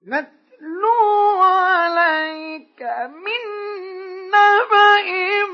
نتلو 0.07 1.41
عليك 1.43 2.83
من 3.09 3.45
نبأ 4.29 5.07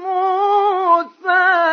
موسى 0.03 1.71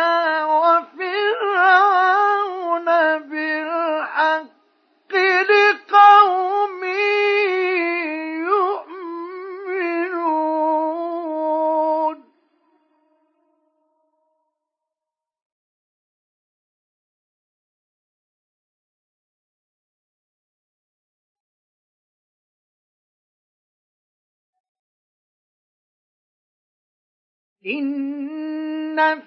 إن 27.68 29.20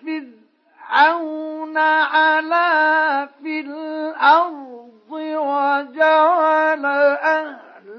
فرعون 0.89 1.78
علا 1.78 3.25
في 3.25 3.59
الأرض 3.59 5.11
وجعل 5.11 6.86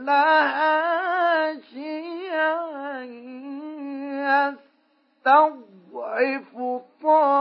أهلها 0.06 0.72
شيعا 1.60 3.02
يستضعف 5.26 6.52
طائفة 7.02 7.32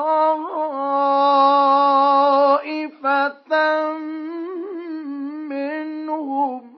منهم 5.49 6.70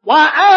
وأوحينا 0.07 0.56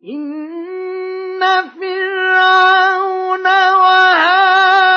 إن 0.08 1.40
فرعون 1.80 3.46
وهامان 3.84 4.94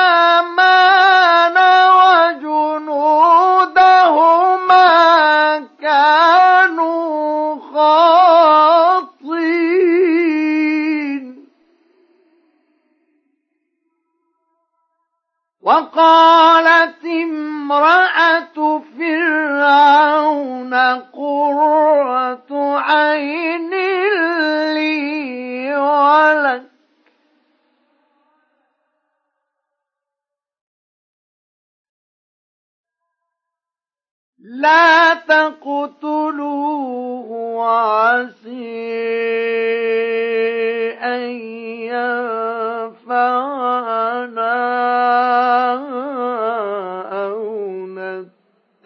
وجنودهما 2.38 3.28
كانوا 5.80 7.56
خاطئين. 7.72 9.08
وقالت 15.62 17.04
امرأة 17.04 18.82
فرعون 18.98 20.74
قرة 21.12 22.78
عين 22.78 23.77
لا 34.58 35.14
تقتلوه 35.14 36.50
وعسي 37.30 38.88
أن 40.98 41.20
ينفعنا 43.08 44.58
أو 47.24 47.38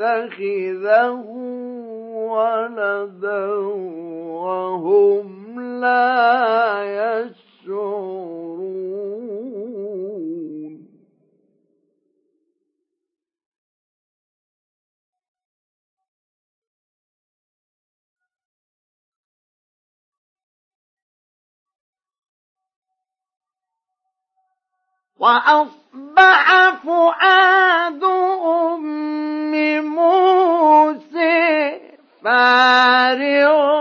نتخذه 0.01 1.25
ولدا 2.15 3.47
وهم 4.29 5.61
لا 5.81 6.42
وأصبح 25.23 26.75
فؤاد 26.85 28.05
أم 28.45 28.83
موسى 29.87 31.81
فارغا 32.25 33.73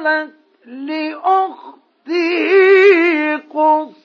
وقالت 0.00 0.32
لأخته 0.66 1.76
قصي 3.36 3.99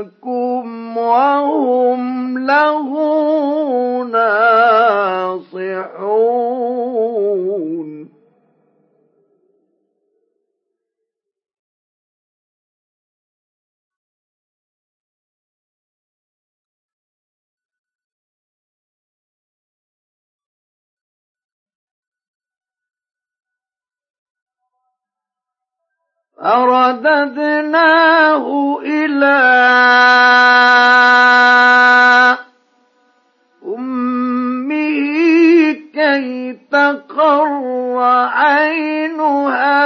لكم 0.00 0.96
وهم 0.96 2.38
له 2.38 2.88
ناصحون. 4.04 4.69
فرددناه 26.40 28.44
إلى 28.82 29.40
أمه 33.66 34.70
كي 35.94 36.52
تقر 36.72 37.98
عينها 38.32 39.80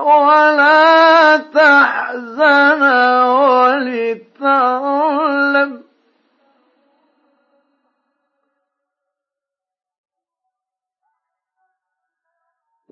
ولا 0.00 1.36
تحزن 1.36 2.82
ولتعلم 4.36 5.70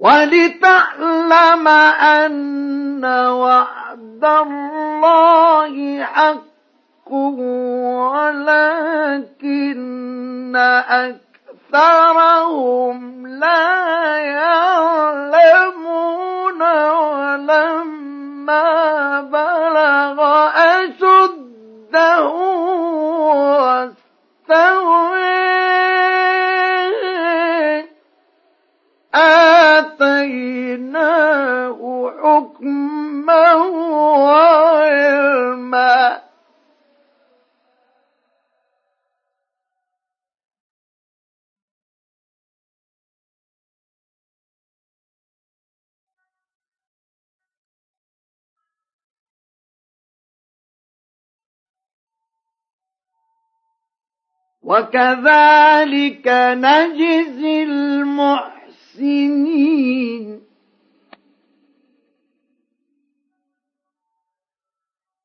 ولتعلم 0.04 1.68
أن 1.68 3.04
وعد 3.04 4.24
الله 4.24 6.04
حق 6.04 7.10
ولكن 9.42 10.56
أكثرهم 11.72 13.26
لا 13.26 14.16
يعلمون 14.16 15.82
ولما 16.92 18.60
بلغ 19.20 20.18
أشده 20.56 22.43
آتيناه 30.34 31.80
حكما 32.22 33.52
وعلما 34.24 35.94
وكذلك 54.62 56.28
نجزي 56.56 57.62
المحسنين 57.62 58.63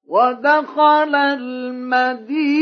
ودخل 0.09 1.15
المدينة 1.15 2.59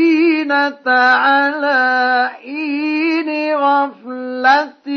على 0.86 2.30
حين 2.42 3.54
غفلة 3.56 4.88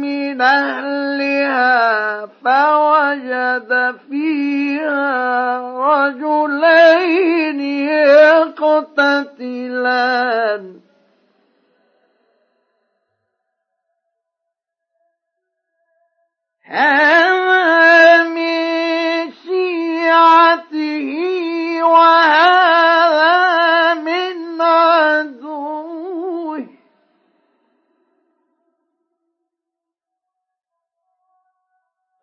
من 0.00 0.40
أهلها 0.40 2.26
فوجد 2.26 3.96
فيها 4.10 5.60
رجلين 5.76 7.60
يقتتلان. 8.90 9.50
هذا 16.70 18.30
من 18.30 19.32
شيعته 19.32 21.08
من 23.94 24.60
عدوه. 24.60 26.66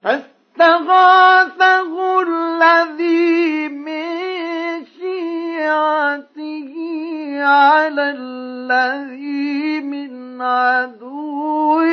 فاستغاثه 0.04 1.94
الذي 2.22 3.68
من 3.68 4.86
شيعته 4.86 6.74
على 7.44 8.16
الذي 8.18 9.82
من 9.82 10.42
عدوه. 10.42 11.87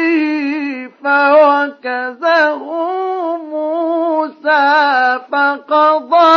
فوكزه 1.04 2.64
موسى 3.36 5.20
فقضى 5.32 6.34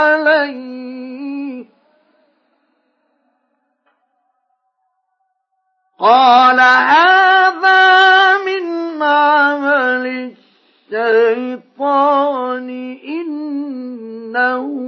عليه. 0.00 1.64
قال 5.98 6.60
هذا 6.60 8.36
من 8.46 9.02
عمل 9.02 10.34
الشيطان 10.92 12.68
إنه 13.04 14.87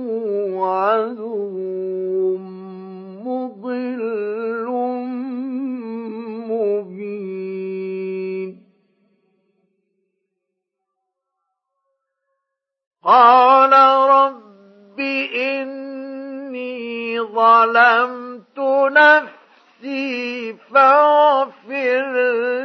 قال 13.11 13.73
رب 14.11 15.00
إني 15.35 17.21
ظلمت 17.21 18.59
نفسي 18.93 20.52
فاغفر 20.52 22.12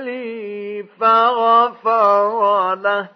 لي 0.04 0.84
فغفر 1.00 2.76
له. 2.76 3.10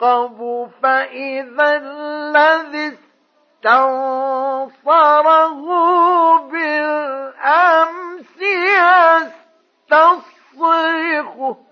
يترقب 0.00 0.38
فإذا 0.82 1.76
الذي 1.76 2.98
استنصره 3.64 5.60
بالأمس 6.50 8.36
يستصرخه. 10.60 11.69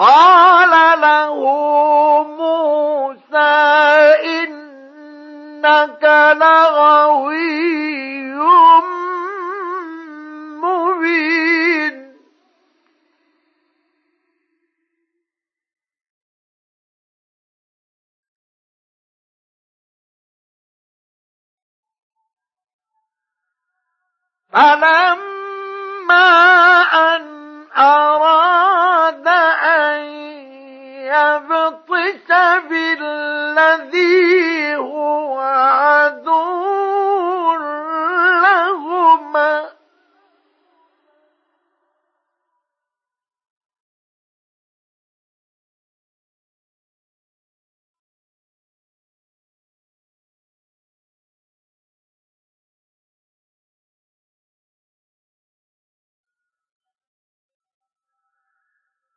قال 0.00 1.00
له 1.00 1.36
موسى 2.24 3.52
إنك 4.40 6.04
لغوي 6.40 7.60
مبين. 10.62 12.16
فلما 24.52 26.28
أن 26.94 27.22
أراد 27.76 28.19
يبطش 32.10 32.68
بالذي 32.68 34.76
هو 34.76 35.38
عدو 35.38 36.32
لهما. 38.42 39.70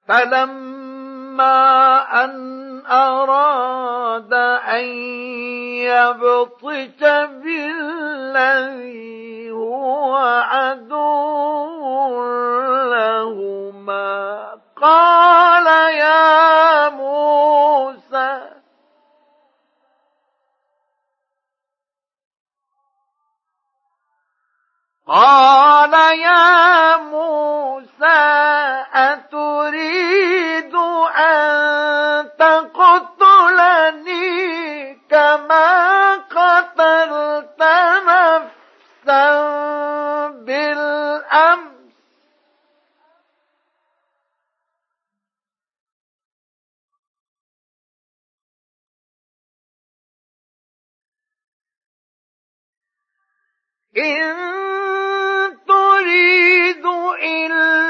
فلما 0.08 1.54
أن 2.26 2.73
أراد 2.88 4.34
أن 4.34 4.84
يبطش 5.88 7.00
بالذي 7.44 9.52
هو 9.52 10.16
عدو 10.52 12.24
لهما. 12.92 14.48
قال 14.82 15.68
يا 15.96 16.90
موسى 16.90 18.53
قال 25.08 25.94
يا 26.20 26.98
موسى 26.98 27.94
أتريد 28.94 30.76
أن 30.76 32.30
تقتلني 32.40 33.84
كما 35.10 36.16
قتلت 36.16 37.62
نفسا 38.08 39.24
بالأمس. 40.28 41.74
إن 53.98 54.73
إلا 57.23 57.82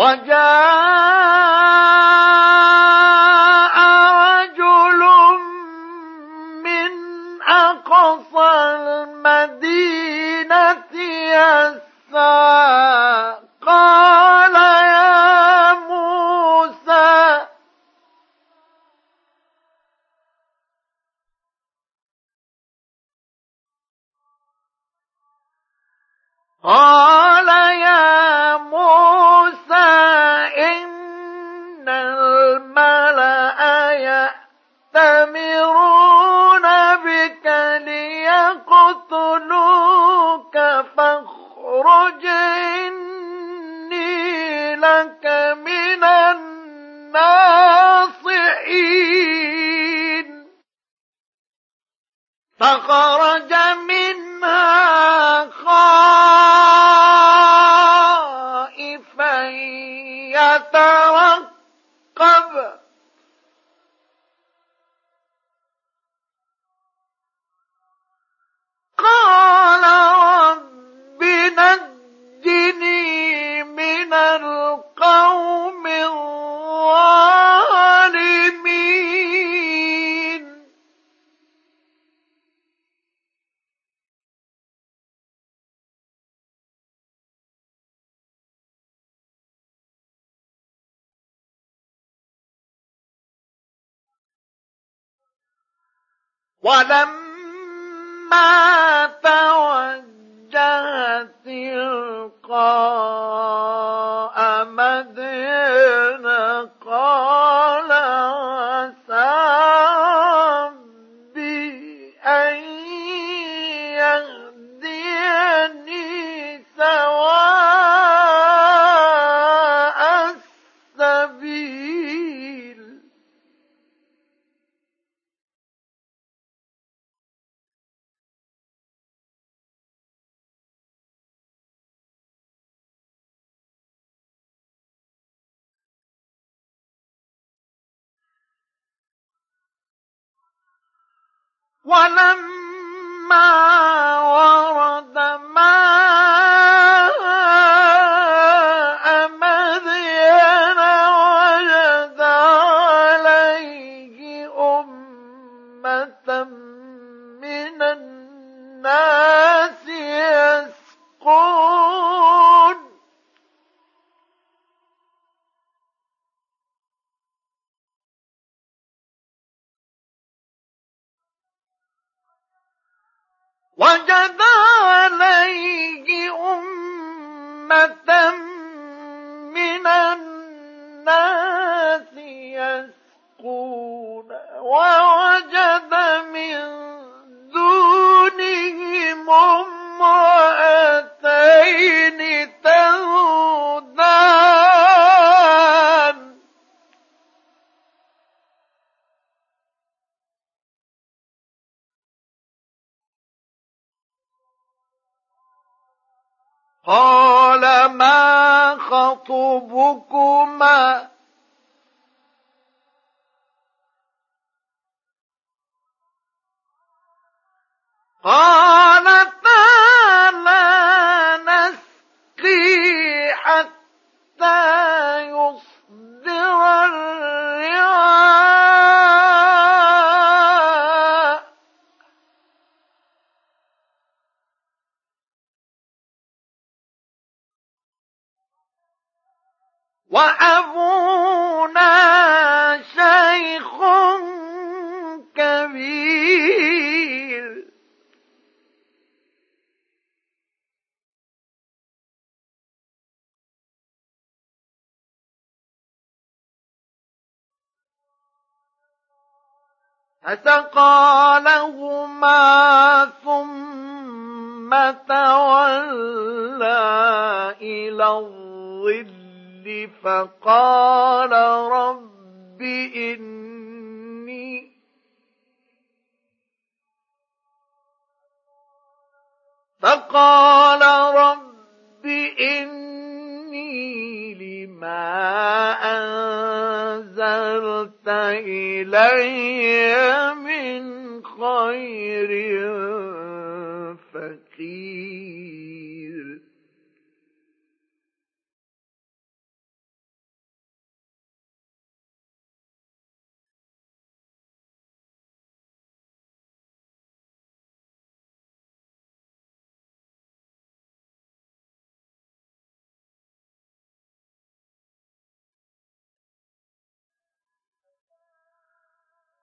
وجاء 0.00 1.19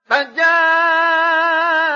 فجاء 0.10 1.87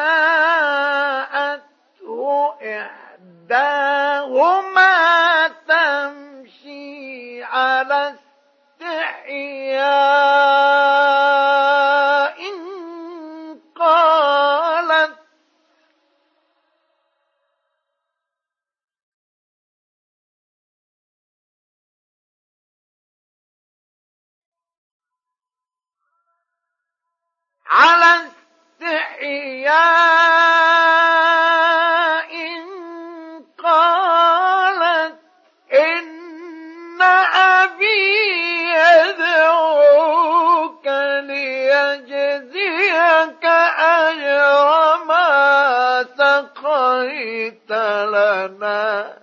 شفيت 47.01 47.71
لنا. 47.71 49.17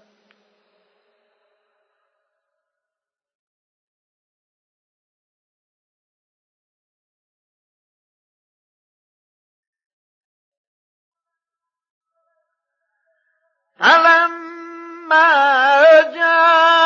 فلما 13.78 15.30
جاء 16.14 16.77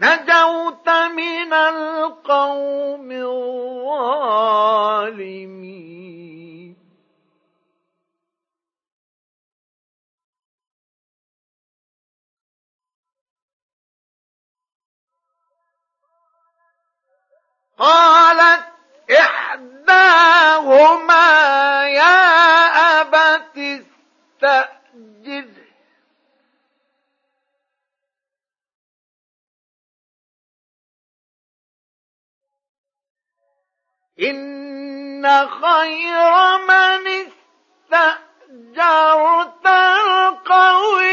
نجوت 0.00 0.88
من 0.88 1.52
القوم 1.52 3.10
الظالمين. 3.10 4.40
قالت 17.78 18.64
إحداهما 19.10 19.90
يا 21.88 23.00
أبت 23.00 23.56
استأذن. 23.56 24.79
إن 34.22 35.26
خير 35.48 36.58
من 36.68 37.06
استأجرت 38.76 39.66
القوي 39.66 41.10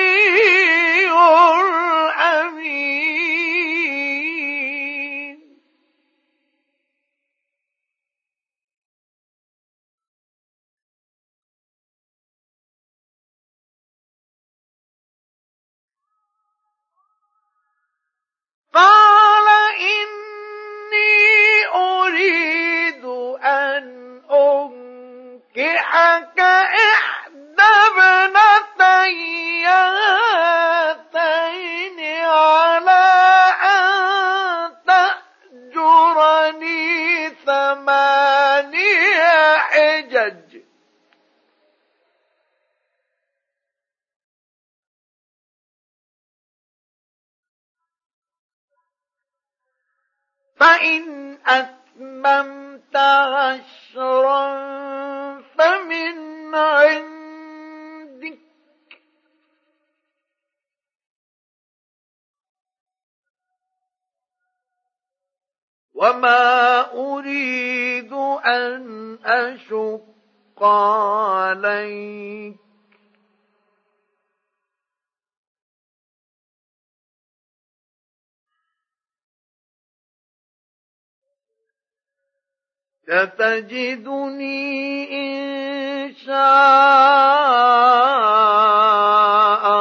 ستجدني 83.08 84.68
إن 85.12 86.16
شاء 86.16 86.38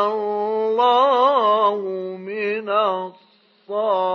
الله 0.06 1.76
من 2.16 2.68
الصالحين. 2.68 4.06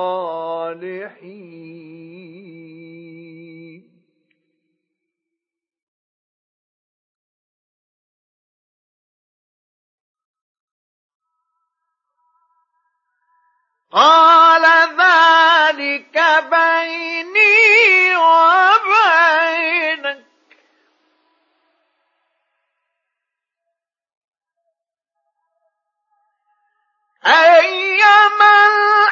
قال 13.91 14.65
ذلك 14.97 16.15
بيني 16.51 17.60
أيما 27.25 29.10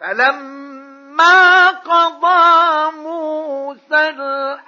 فلما 0.00 1.70
قضى 1.70 2.92
موسى 2.96 4.08
الأجل 4.08 4.67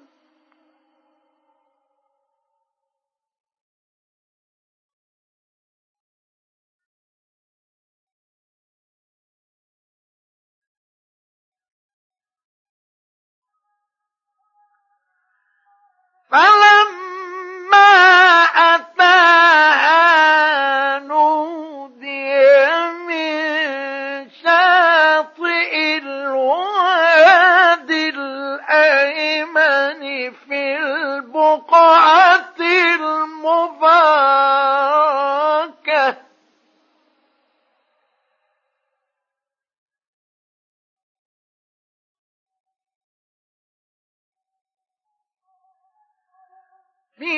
فلما 16.31 17.93
أتاها 18.75 19.99
نودي 20.99 22.31
من 23.07 24.29
شاطئ 24.43 25.97
الوادي 25.97 27.29
الأيمن 28.09 30.01
في 30.47 30.77
البقعة 30.77 32.00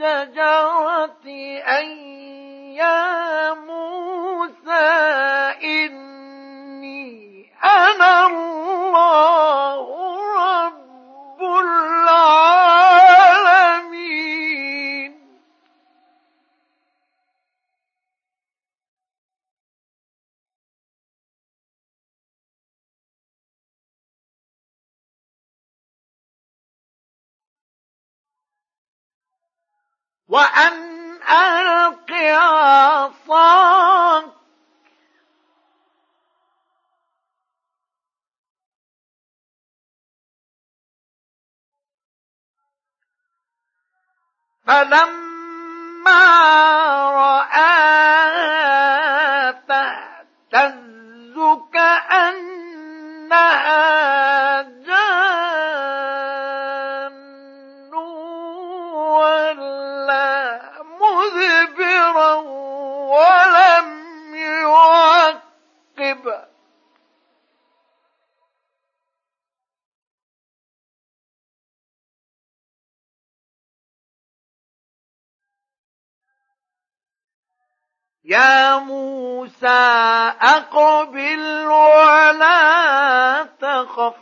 الشجرة 0.00 1.16
وأن 30.38 31.22
ألق 31.22 32.12
عصاك. 32.12 34.24
فلما 44.66 46.24
رآها 47.10 48.97
يا 78.28 78.78
موسى 78.78 79.66
أقبل 80.40 81.66
ولا 81.66 83.48
تخف. 83.60 84.14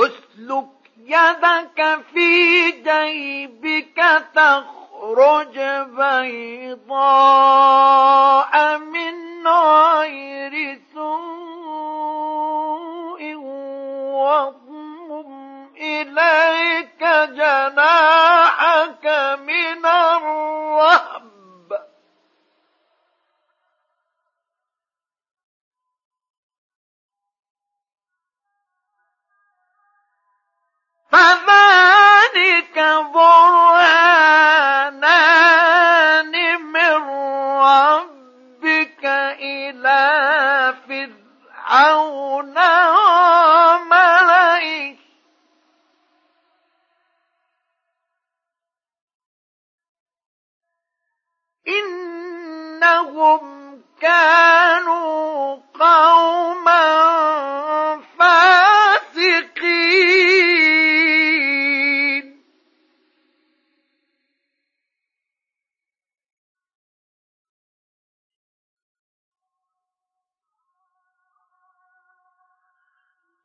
أسلك 0.00 0.66
يدك 1.06 1.98
في 2.14 2.70
جيبك 2.70 3.98
تخرج 4.34 5.58
بيضاء 7.50 8.78
من 8.78 9.48
غير 9.48 10.80
سوء 10.94 12.20
واضمم 14.14 15.30
إليك 15.76 17.02
جناحك 17.30 19.06
من 19.46 19.86
الرهب. 19.86 21.19
فذلك 31.12 32.76
برهانان 33.14 34.20
من 36.62 36.94
ربك 37.60 39.04
إلى 39.40 40.00
فرعون 40.88 42.58
وملئه. 43.68 44.96
إنهم 51.68 53.42
كانوا 54.00 55.56
قوما 55.80 55.99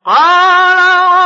قال 0.06 0.78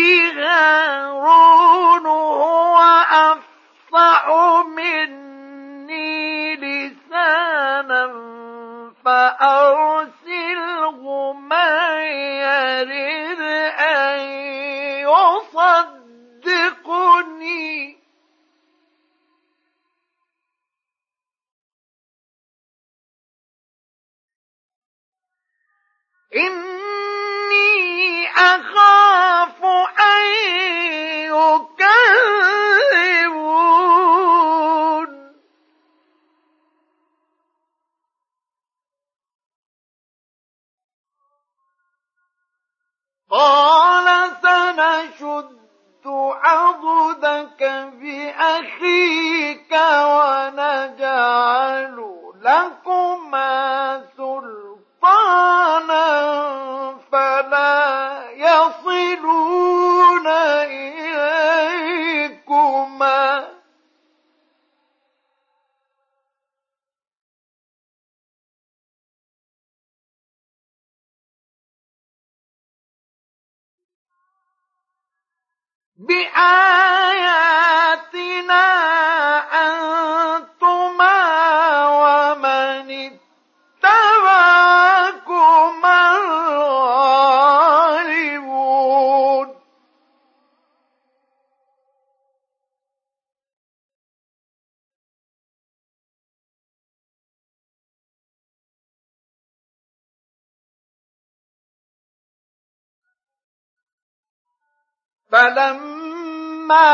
فلما 105.34 106.86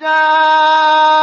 جاءهم 0.00 1.22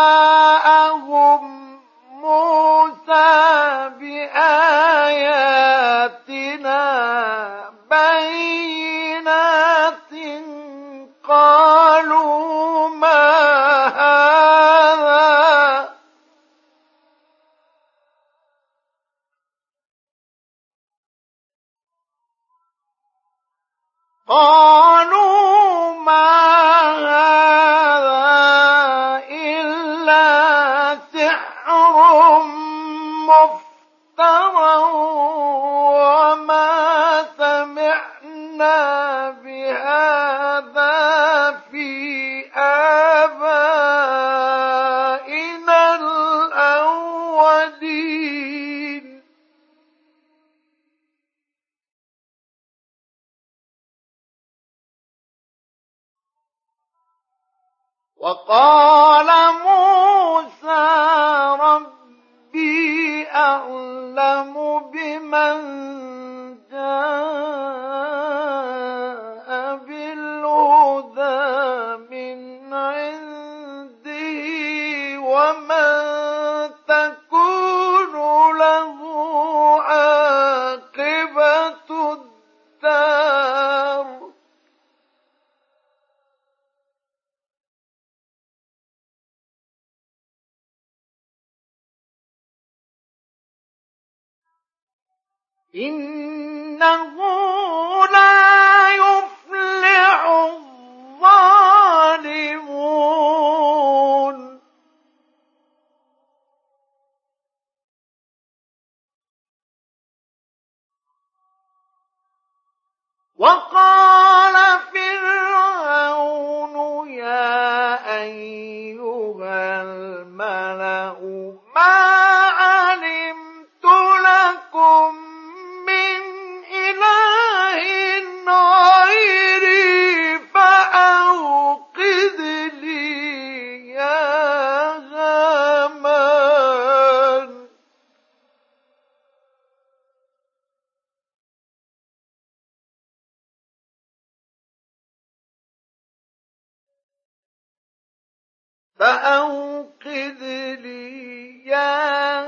فأوقد 149.00 150.44
لي 150.84 151.66
يا 151.66 152.40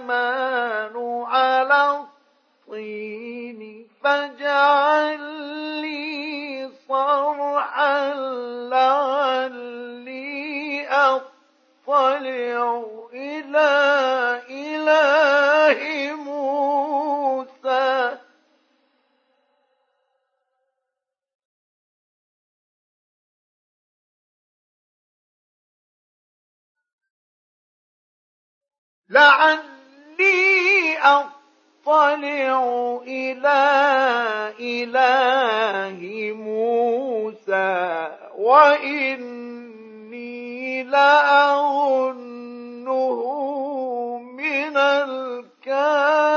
هامان 0.00 0.96
على 1.26 2.04
الطين 2.68 3.86
فاجعل 4.04 5.20
لي 5.80 6.70
صرحا 6.88 8.14
لعلي 8.70 10.20
أطلع 10.88 12.84
إلى 13.12 14.29
لعلي 29.10 30.98
أطلع 31.02 33.00
إلى 33.06 33.62
إله 34.60 36.00
موسى 36.32 38.10
وإني 38.38 39.90
لأظنه 40.82 42.20
من 44.18 44.76
الكاذبين 44.76 46.30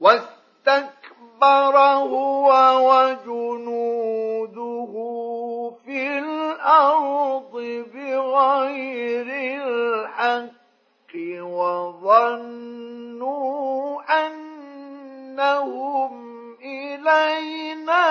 واستكبر 0.00 1.76
هو 1.78 2.48
وجنوده 2.90 4.92
في 5.84 6.18
الأرض 6.18 7.52
بغير 7.94 9.26
الحق 9.62 11.12
وظنوا 11.40 13.38
أنهم 15.36 16.12
إلينا 16.62 18.08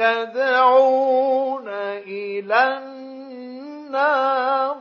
يدعون 0.00 1.68
إلى 1.68 2.78
النار. 2.78 4.76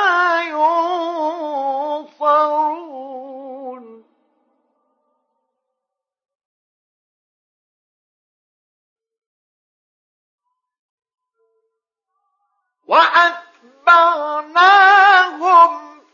وأتبعناهم 12.94 14.62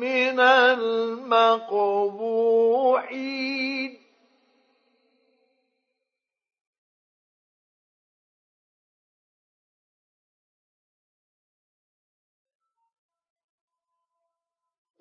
من 0.00 0.40
المقبوحين. 0.40 2.04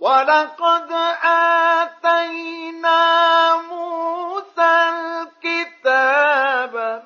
ولقد 0.03 0.91
آتينا 2.03 3.01
موسى 3.55 4.73
الكتاب 5.43 7.03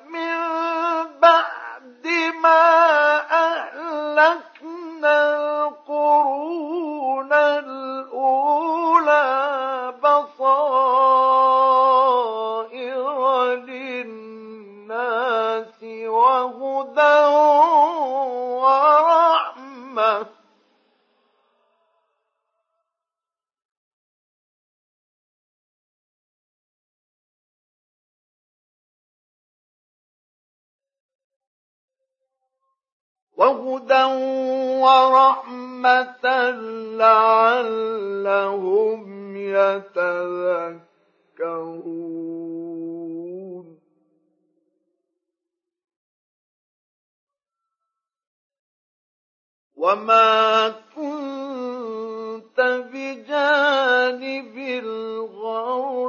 وهدى 33.38 34.04
ورحمة 34.82 36.24
لعلهم 36.98 38.56
يتذكرون 39.36 40.88
وما 49.76 50.68
كنت 50.96 52.60
بجانب 52.92 54.58
الغربي 54.84 56.08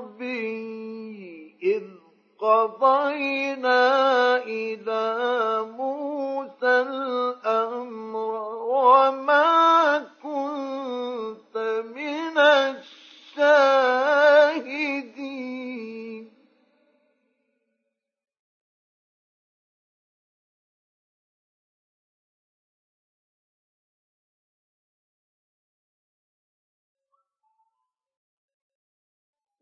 إذ 1.64 1.99
قضينا 2.40 4.38
إلى 4.38 5.66
موسى 5.78 6.82
الأمر 6.82 8.16
وما 8.64 10.00
كنت 10.24 11.58
من 11.96 12.38
الشاهدين. 12.38 13.90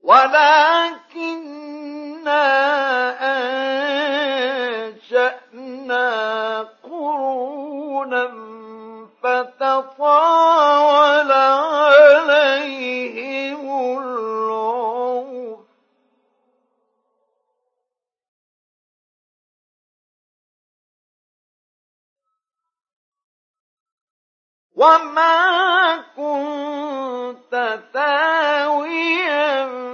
ولكننا 0.08 1.57
فتطاول 9.82 11.32
عليهم 11.32 12.78
العمر 14.00 15.66
وما 24.76 25.98
كنت 26.16 27.80
ثاويا 27.94 29.87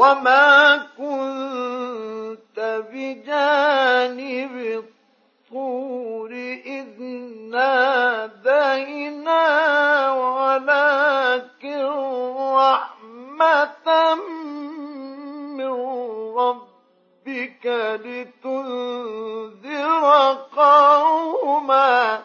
وما 0.00 0.76
كنت 0.98 2.58
بجانب 2.92 4.84
الطور 5.50 6.32
إذ 6.66 7.02
نادينا 7.50 9.42
ولكن 10.12 11.84
رحمة 12.56 12.99
من 15.56 15.72
ربك 16.36 17.66
لتنذر 18.04 20.04
قوما 20.56 22.22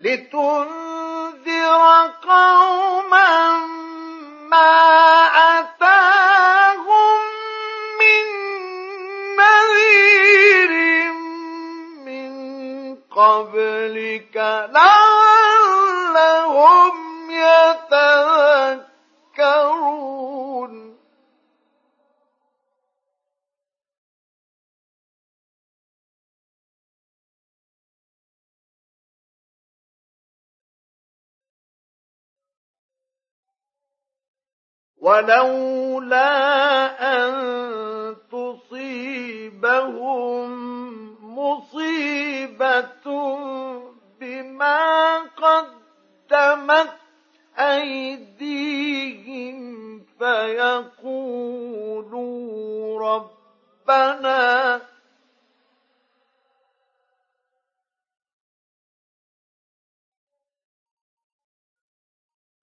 لتنذر 0.00 1.82
قوما 2.22 3.56
ما 4.50 4.72
أتاهم 5.60 5.93
قبلك 13.34 14.36
لعلهم 14.70 15.74
يتذكرون. 17.30 18.94
ولولا 35.04 36.32
أن 36.96 37.34
تصيبهم 38.32 39.74
مصيبة 41.34 43.06
بما 44.20 45.18
قدمت 45.18 46.92
أيديهم 47.58 49.54
فيقولوا 50.18 51.24
ربنا 53.00 54.80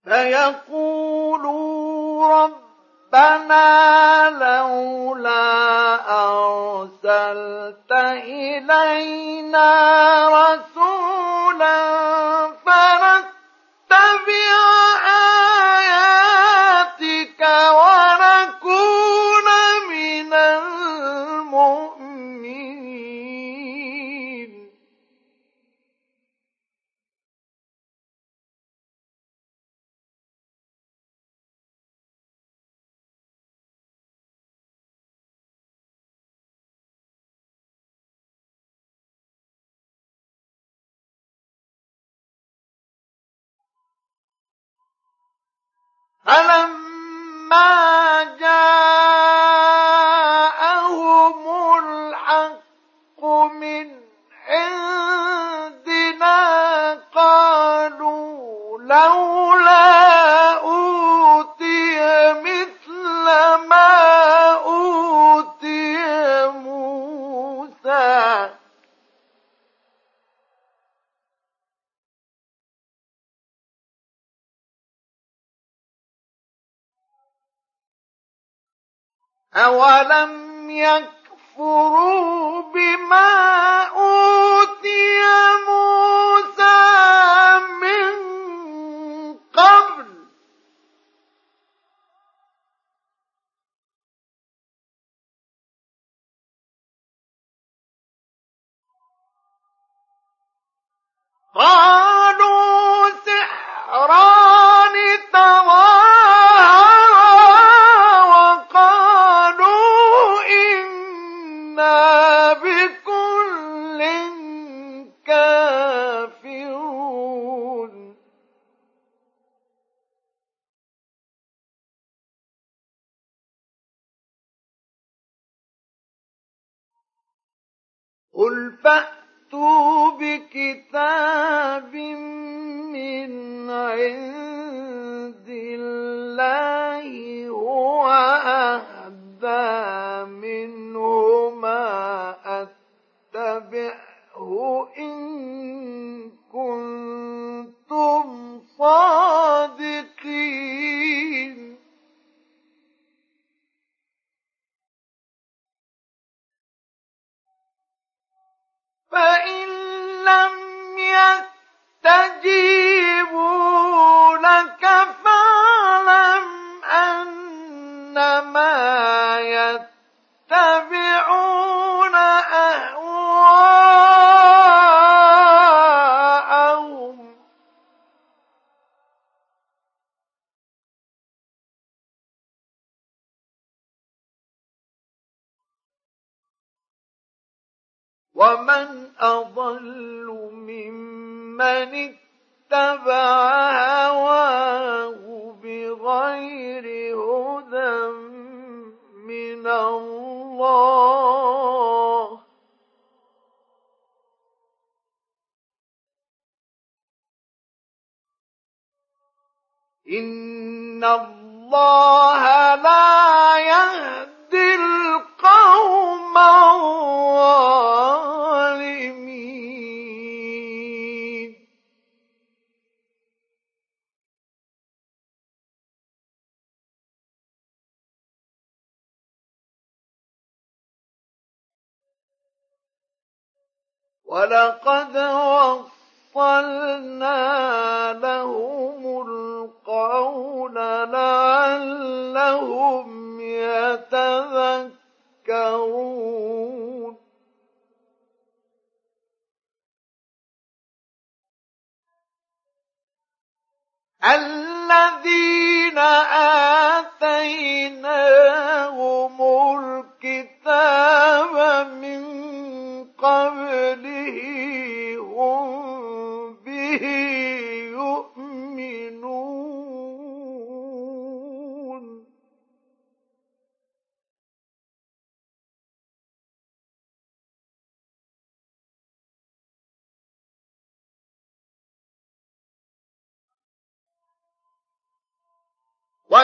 فيقولوا 0.04 0.91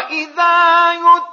وإذا 0.08 0.94
يتلى 0.94 1.27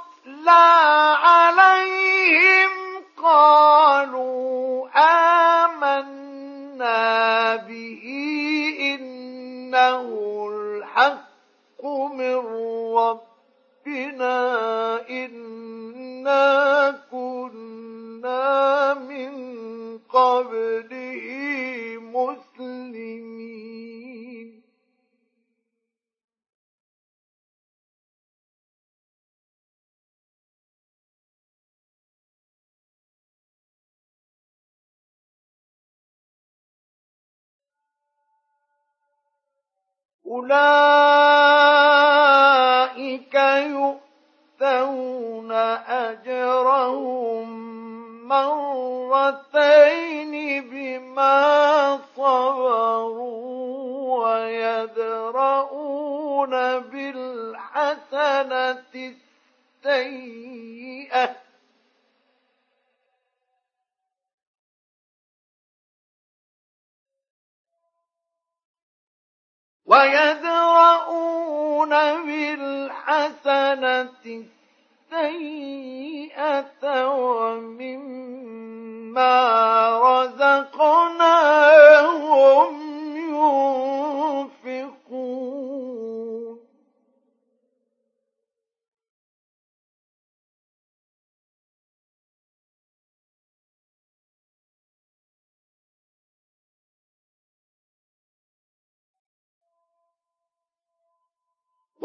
أولئك 40.44 40.93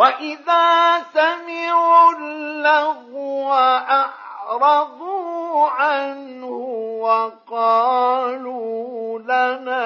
وإذا 0.01 0.99
سمعوا 1.15 2.13
اللغو 2.13 3.53
أعرضوا 4.49 5.69
عنه 5.71 6.47
وقالوا 7.51 8.39
لنا 9.19 9.85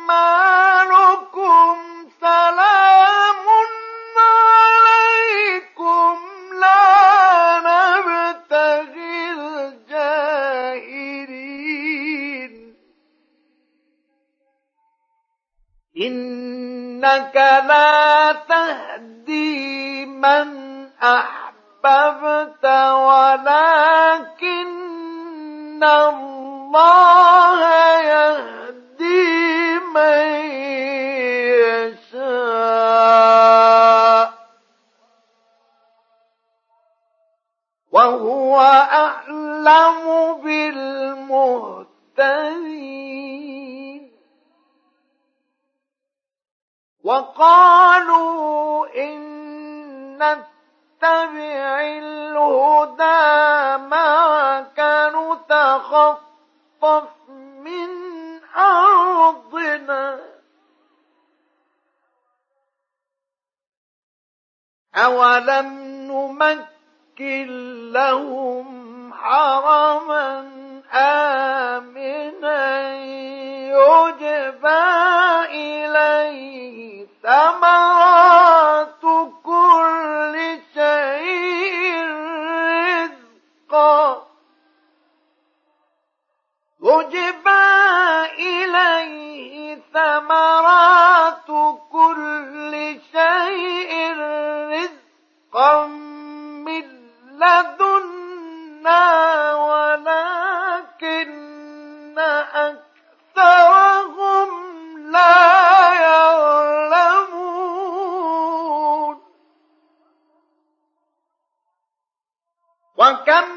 أعمالكم 0.04 1.78
سلام 2.22 3.46
عليكم 4.18 6.16
لا 6.62 6.86
نبتغي 7.68 9.32
الجاهلين. 9.32 10.14
إنك 15.98 17.36
لا 17.68 18.32
تهدي 18.32 20.06
من 20.06 20.67
أحببت 21.04 22.66
ولكن 22.96 24.18
الله 25.84 27.60
يهدي 28.02 29.80
من 29.80 30.28
يشاء. 32.04 32.38
وهو 37.92 38.60
أعلم 38.92 40.34
بالمهتدين. 40.44 41.78
وقالوا 47.04 48.88
إن 48.96 49.28
نتبع 50.98 51.82
الهدى 51.82 53.18
معك 53.86 54.80
نتخطف 55.16 56.24
من 57.30 57.90
أرضنا. 58.56 60.20
أولم 64.96 65.68
نمكن 66.12 67.48
لهم 67.92 69.14
حرما 69.14 70.52
آمنا؟ 70.94 72.58
يجبى 73.68 74.84
إليه 75.52 77.08
ثمرات 77.24 77.97
لدنا 97.38 99.04
ولكن 99.56 101.28
أكثرهم 103.36 104.50
لا 105.12 105.94
يعلمون 105.94 107.38
وكم 112.98 113.57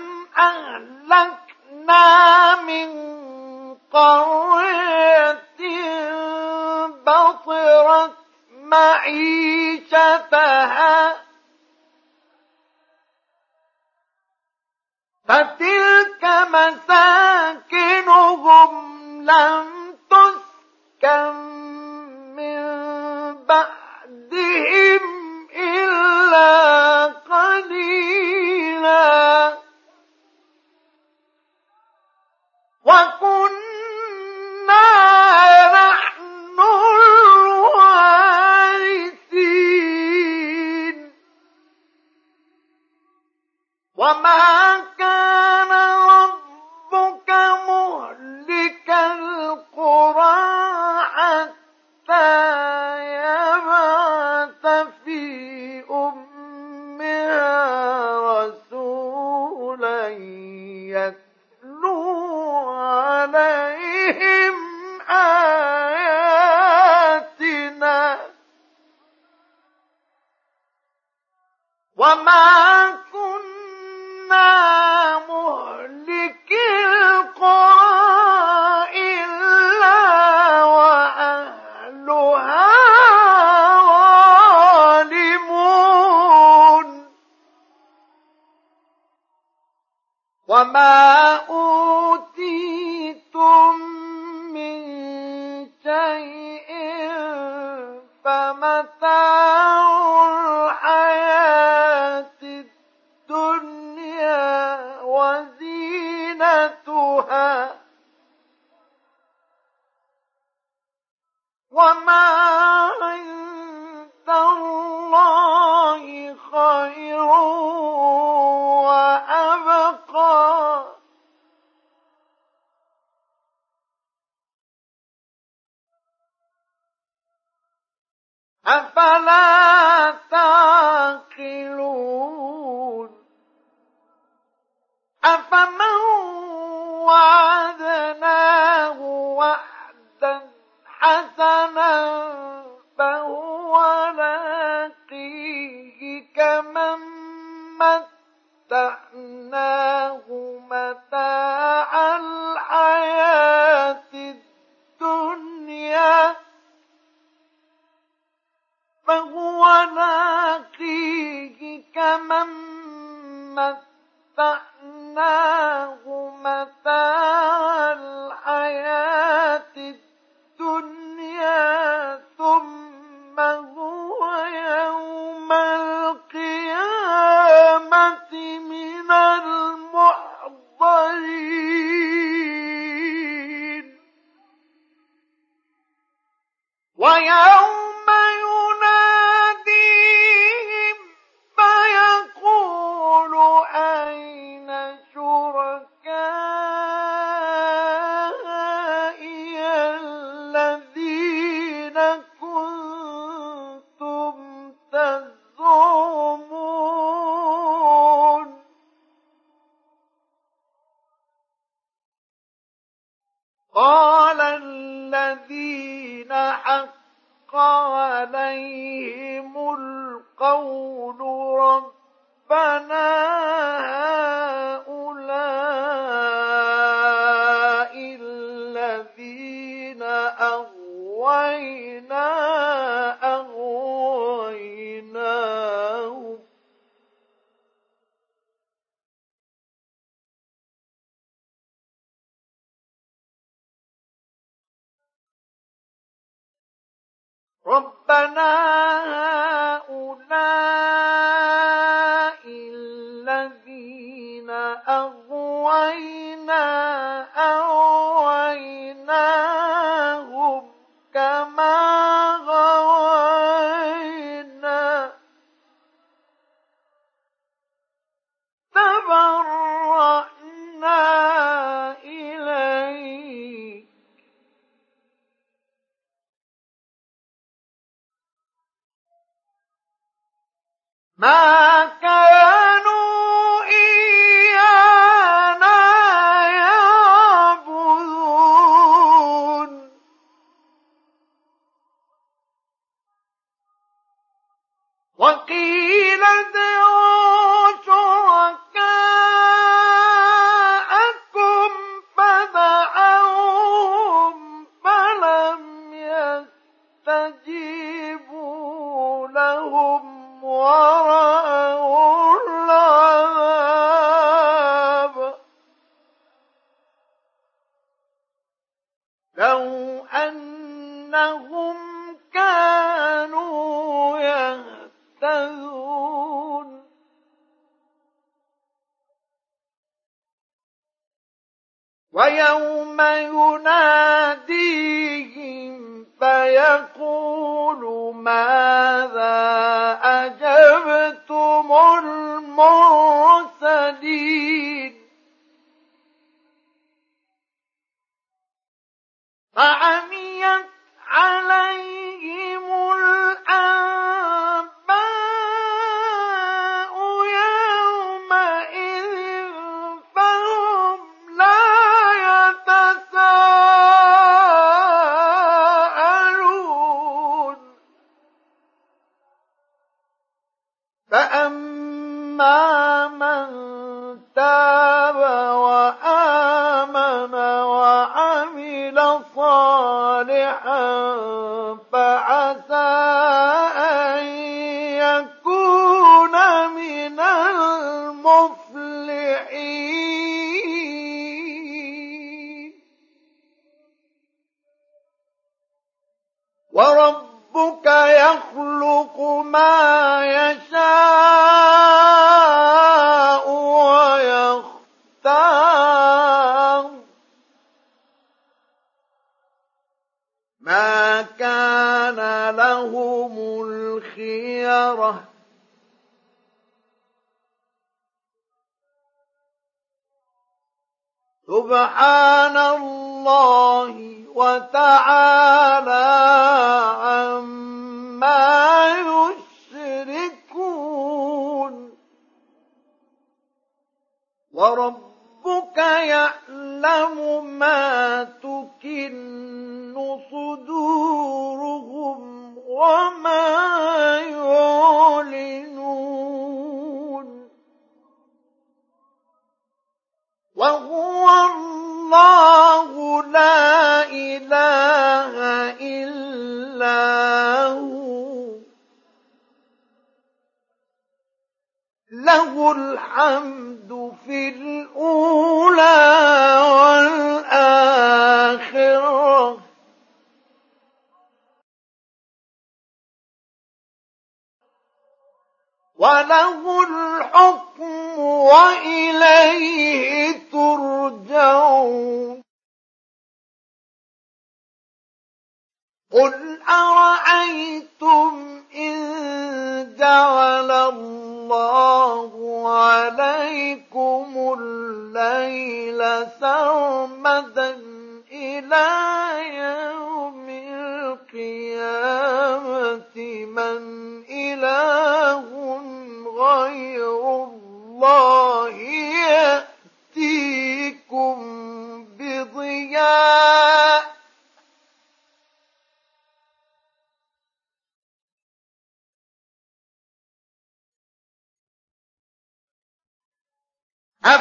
لم 19.31 19.70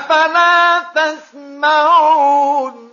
أفلا 0.09 0.79
تسمعون. 0.95 2.89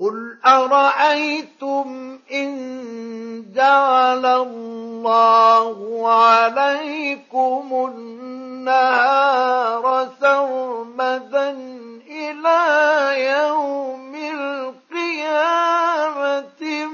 قل 0.00 0.38
أرأيتم 0.46 2.18
إن 2.32 3.52
جعل 3.54 4.26
الله 4.26 6.08
عليكم 6.08 7.92
النهار 7.94 9.84
سرمدا 10.20 11.50
إلى 12.06 12.60
يوم 13.38 14.14
القيامة؟ 14.14 14.85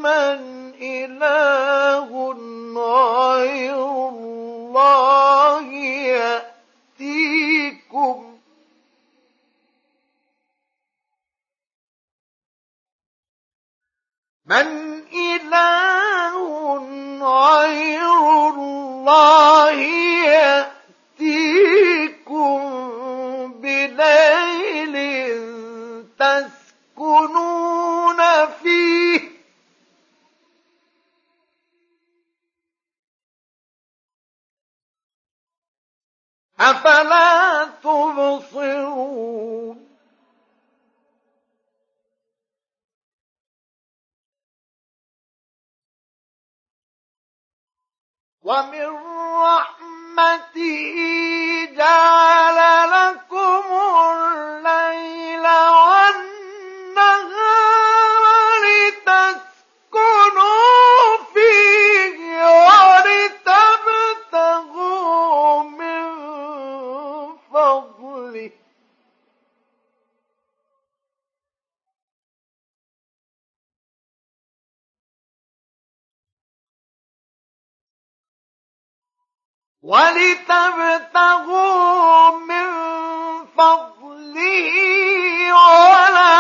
من 0.03 0.73
إله 0.83 2.11
غير 2.77 3.77
الله 4.09 5.63
يأتيكم 6.99 8.19
من 14.47 14.69
إله 15.13 16.35
غير 17.23 18.49
الله 18.49 19.81
يأتيكم 21.19 21.53
بليل 23.63 24.95
تسكنون 26.19 27.62
أفلا 36.63 37.65
تبصرون؟ 37.83 39.43
ومن 48.43 48.89
رحمته 49.43 50.97
جعل 51.77 52.59
لكم 52.91 53.63
الليل 54.13 55.22
ولتبتغوا 79.83 81.51
من 82.39 82.67
فضله 83.47 84.75
ولعلكم 85.55 86.39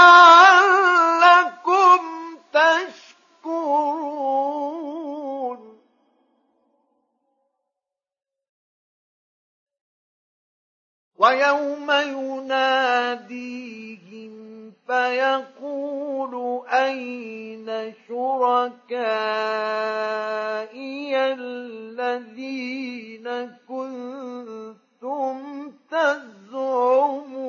تشكرون. 2.52 4.02
ويوم 11.16 11.90
يناديهم 11.90 13.71
فيقول 14.86 16.62
أين 16.68 17.94
شركائي 18.08 18.72
الذين 21.32 23.26
كنتم 23.68 25.36
تزعمون؟ 25.90 27.42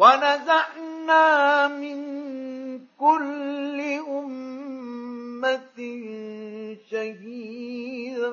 ونزعنا 0.00 1.68
من 1.68 2.00
كل 2.98 3.80
أمة 4.08 4.49
شهيدا 6.90 8.32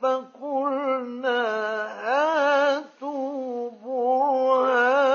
فقلنا 0.00 1.42
هاتوا 2.06 3.70
برهانكم. 3.84 5.06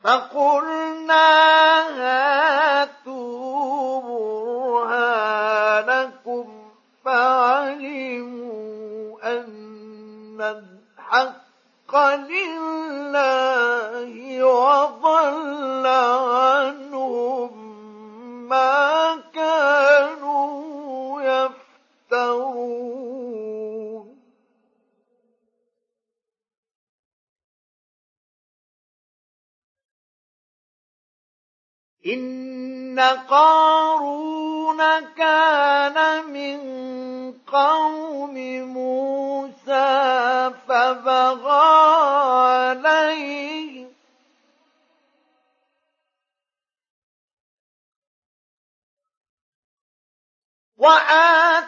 فقلنا 0.00 1.28
هاتوا 2.02 3.22
برهانكم 4.82 5.42
فعلموا 7.04 8.52
أن 9.40 9.72
الحق 11.94 12.20
لله 12.30 13.74
وضل 14.44 15.86
عنهم 15.86 17.52
ما 18.48 19.18
كانوا 19.34 21.22
يفترون 21.22 23.01
إن 32.06 33.00
قارون 33.30 34.78
كان 35.16 36.26
من 36.32 36.58
قوم 37.46 38.34
موسى 38.74 40.50
فبغى 40.68 41.72
عليه 42.50 43.61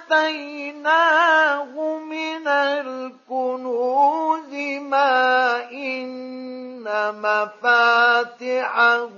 وآتيناه 0.04 1.72
من 1.98 2.48
الكنوز 2.48 4.54
ما 4.80 5.70
إن 5.72 6.84
مفاتحه 7.22 9.10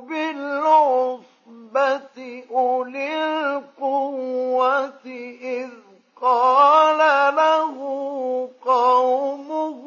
بالعصر 0.08 1.34
الصحبة 1.74 2.44
أولي 2.50 3.24
القوة 3.24 5.06
إذ 5.42 5.70
قال 6.22 6.98
له 7.34 7.74
قومه 8.64 9.84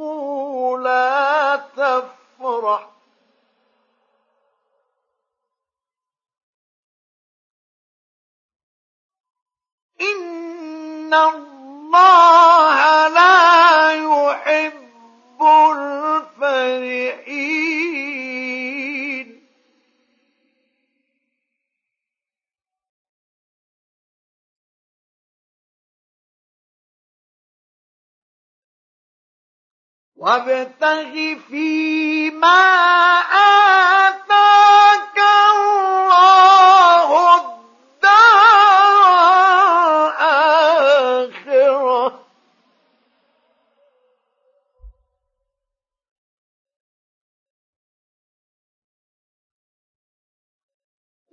لا 0.77 1.55
تفرح. 1.77 2.89
إن 10.01 11.13
الله 11.13 13.07
لا 13.07 13.91
يحب 13.91 15.41
الفرحين 18.28 19.28
وابتغ 30.15 31.36
فيما 31.49 32.59
آتاك 34.07 34.57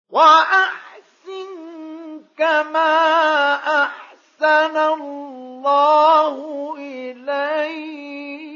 وأحسن 0.09 1.49
كما 2.37 3.55
أحسن 3.83 4.77
الله 4.77 6.35
إليك. 6.77 8.54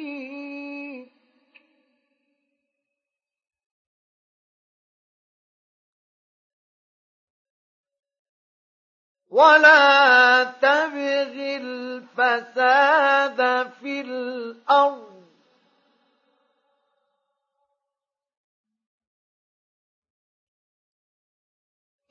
ولا 9.30 10.44
تبغ 10.44 11.34
الفساد 11.62 13.40
في 13.82 14.02
الأرض 14.02 15.10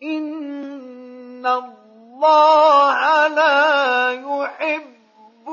إن 0.03 1.47
الله 1.47 3.28
لا 3.28 4.12
يحب 4.12 5.49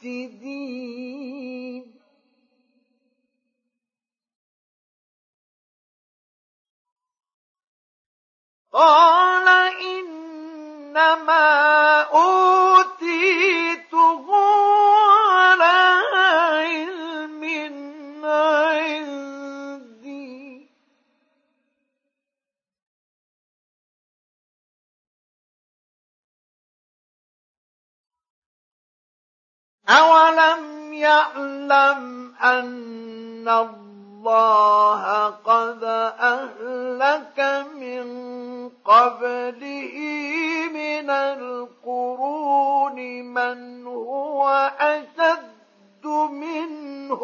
المفسدين 0.00 0.40
قال 8.72 9.48
إنما 9.82 11.40
أوتيته 12.02 13.46
على 15.30 16.02
علم 16.14 16.90
أولم 29.90 30.92
يعلم 30.94 32.34
أن 32.42 33.48
الله 33.48 33.89
قد 35.44 35.84
أهلك 36.20 37.38
من 37.74 38.08
قبله 38.84 39.96
من 40.72 41.10
القرون 41.10 42.96
من 43.24 43.86
هو 43.86 44.72
أشد 44.80 46.06
منه 46.30 47.16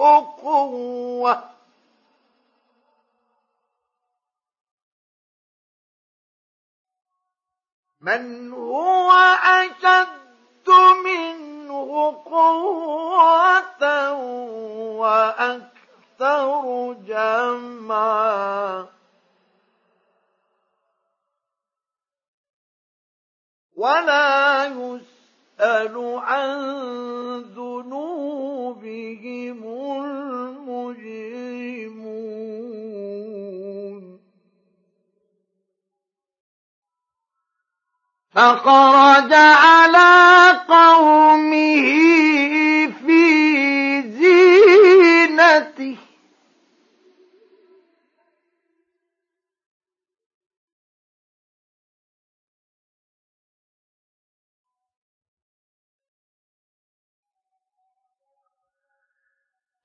قوة. 0.43 1.44
من 8.01 8.52
هو 8.52 9.12
أشد 9.44 10.68
منه 11.05 12.23
قوة 12.24 14.12
وأكثر 14.98 15.76
جمعا 17.07 18.87
ولا 23.77 24.65
يسأل 24.65 26.15
عن 26.19 26.61
ذنوبهم 27.57 29.65
المجرمون 30.05 31.97
فخرج 38.31 39.33
على 39.33 40.53
قومه 40.69 41.87
في 43.07 43.23
زينته 44.03 46.06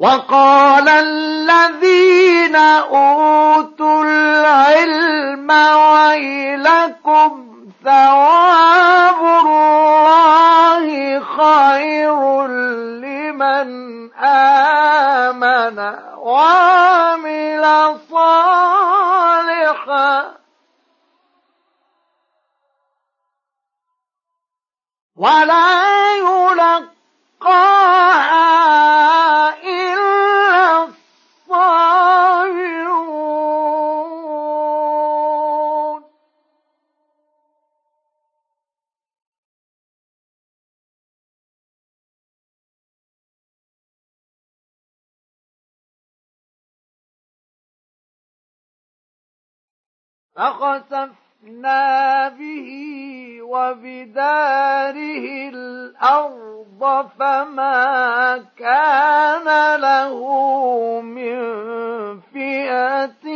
وقال 0.00 0.88
الذين 0.88 2.56
أوتوا 2.56 4.04
العلم 4.04 5.50
ويلكم 5.76 7.50
ثواب 7.84 9.20
الله 9.46 10.84
خير 11.20 12.46
لمن 13.00 13.68
آمن 14.24 15.78
وعمل 16.16 17.64
صالحا. 18.10 19.60
ولا 25.16 26.16
يلقاها 26.16 28.09
فخسفنا 50.40 52.28
به 52.28 52.68
وبداره 53.42 55.26
الأرض 55.48 57.08
فما 57.18 58.44
كان 58.56 59.76
له 59.80 60.14
من 61.00 61.40
فئة 62.20 63.26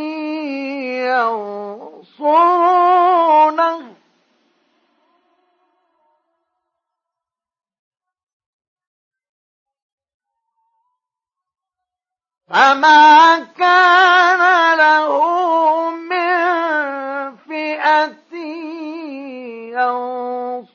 ينصرونه 2.25 3.95
فما 12.49 13.39
كان 13.39 14.77
له 14.77 15.84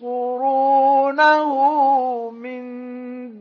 ينصرونه 0.00 1.50
من 2.30 2.62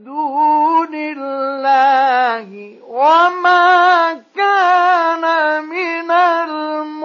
دون 0.03 0.95
الله 0.95 2.75
وما 2.89 4.13
كان 4.35 5.23
من 5.65 6.11
المنتصرين. 6.11 6.99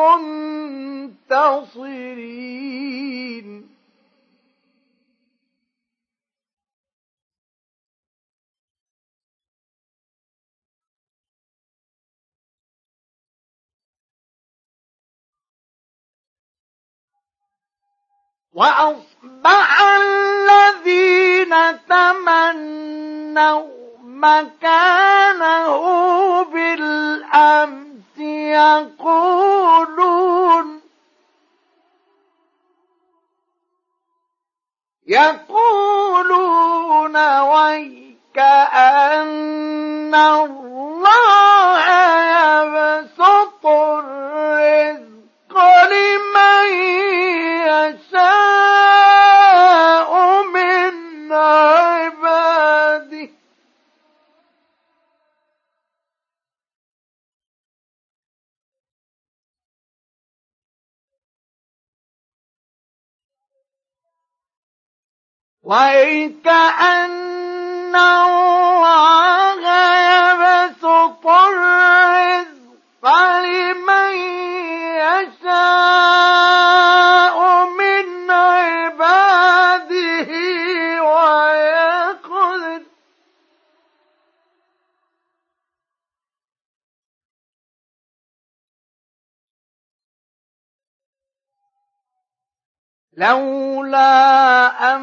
وأصبح 18.55 19.81
الذين 19.81 21.55
تمنوا 21.89 23.66
مكانه 24.05 25.82
بالأمس 26.43 28.18
يقولون 28.98 30.05
يقولون 36.14 37.16
ويك 37.40 38.39
أن 38.74 40.14
الله 40.14 41.34
وكأن 65.64 67.16
الله 67.96 69.60
يبسط 70.10 71.26
الرزق 71.26 73.04
لمن 73.40 74.14
يشاء 75.24 77.36
من 77.64 78.30
عباده 78.30 80.30
ويقدر 81.02 82.82
لولا 93.16 94.94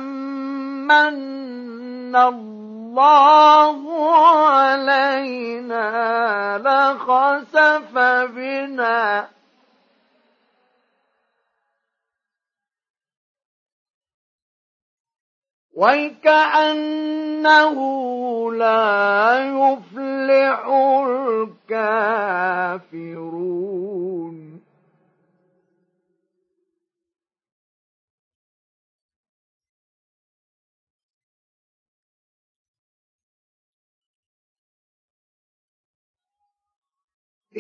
أمن 0.92 2.16
الله 2.16 4.16
علينا 4.16 5.88
لخسف 6.58 7.98
بنا. 8.36 9.28
وكأنه 15.74 17.78
لا 18.54 19.50
يفلح 19.50 20.66
الكافرون. 21.70 24.21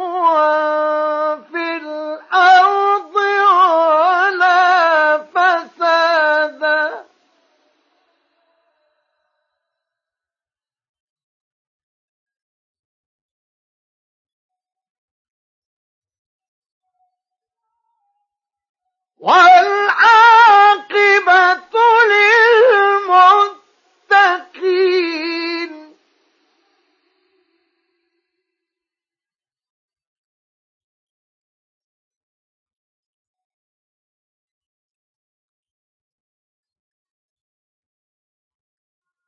والعاقبة 19.19 19.99
للمتقين. 24.09 24.79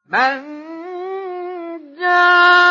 من 0.06 0.42
جاء 2.00 2.71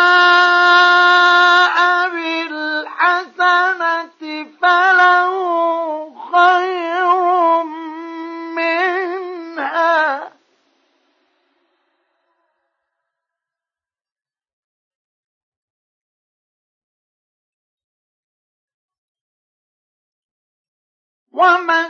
ومن 21.40 21.88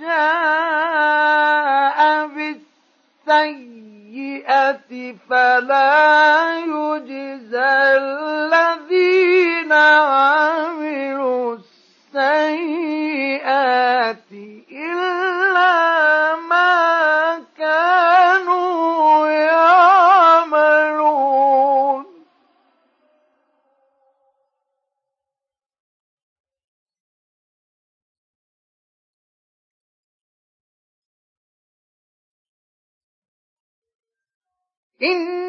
جاء 0.00 1.98
بالسيئة 3.26 4.82
فلا 5.30 6.58
يجزى 6.58 7.72
الذين 8.02 9.72
عملوا 9.72 11.51
إن 35.02 35.41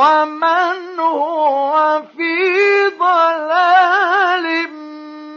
ومن 0.00 1.00
هو 1.00 2.02
في 2.16 2.34
ضلال 2.98 4.46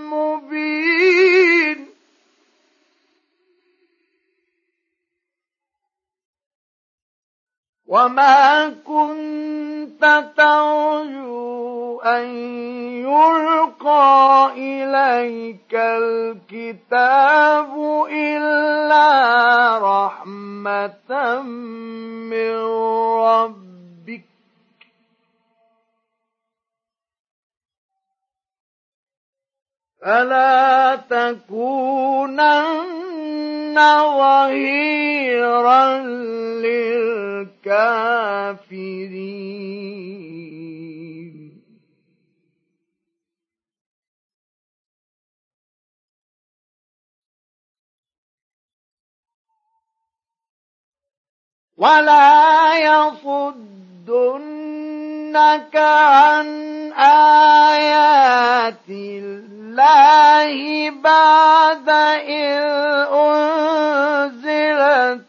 مبين. 0.10 1.90
وما 7.86 8.43
فلا 30.14 30.96
تكونن 31.10 31.74
ظهيرا 34.18 35.98
للكافرين. 36.62 37.74
ولا 51.78 52.78
يصدنك 52.78 53.36
عن 55.76 56.48
آيات 56.94 58.90
الله 58.90 59.53
بعد 60.90 61.90
إذ 61.90 62.64
أنزلت 64.34 65.26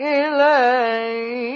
إليك. 0.00 1.46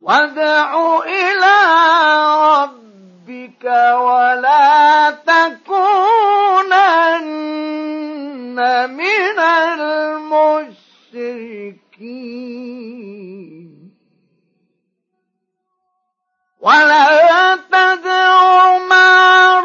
وادع 0.00 0.98
إلى 1.04 1.56
ربك 2.62 3.64
ولا 3.94 5.10
تكونن 5.10 5.68
من 8.90 9.38
المشركين. 9.78 10.78
ولا 16.60 17.56
تدع 17.56 18.78
مع 18.78 19.60